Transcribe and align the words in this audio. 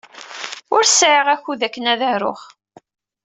Ur 0.75 0.83
sɛiɣ 0.85 1.27
akud 1.35 1.61
akken 1.67 1.85
ad 1.93 2.01
aruɣ. 2.11 2.39